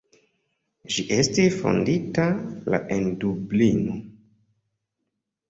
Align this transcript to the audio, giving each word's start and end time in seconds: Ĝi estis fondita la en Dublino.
Ĝi 0.95 1.03
estis 1.17 1.57
fondita 1.59 2.25
la 2.75 2.81
en 2.97 3.07
Dublino. 3.25 4.01